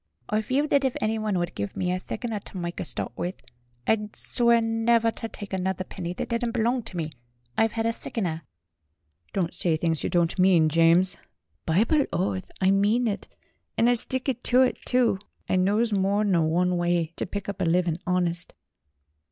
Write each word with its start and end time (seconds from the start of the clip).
"I 0.29 0.41
feel 0.41 0.65
thet 0.65 0.83
if 0.83 0.95
anyone 0.99 1.37
wud 1.37 1.53
give 1.53 1.77
me 1.77 1.91
a 1.91 1.99
thick 1.99 2.25
'un 2.25 2.39
ter 2.41 2.57
mike 2.59 2.79
a 2.79 2.85
stawt 2.85 3.11
with, 3.15 3.35
I'd 3.85 4.15
swear 4.15 4.59
never 4.59 5.11
ter 5.11 5.27
tike 5.27 5.53
another 5.53 5.83
penny 5.83 6.11
that 6.13 6.29
didn't 6.29 6.53
belong 6.53 6.81
ter 6.81 6.97
me. 6.97 7.11
I've 7.55 7.77
'ad 7.77 7.85
a 7.85 7.93
sickener." 7.93 8.41
"Don't 9.31 9.53
say 9.53 9.77
things 9.77 10.03
you 10.03 10.09
don't 10.09 10.39
mean, 10.39 10.69
James."' 10.69 11.17
"Bible 11.67 12.07
oath, 12.11 12.49
I 12.59 12.71
mean 12.71 13.07
it, 13.07 13.27
and 13.77 13.87
'ud 13.87 13.95
stick 13.99 14.25
ter 14.41 14.65
it, 14.65 14.83
too! 14.85 15.19
I 15.47 15.55
knows 15.55 15.93
more 15.93 16.23
nor 16.23 16.47
one 16.47 16.77
way 16.77 17.13
ter 17.15 17.25
pick 17.27 17.47
up 17.47 17.61
a 17.61 17.65
living 17.65 17.99
honist." 18.07 18.55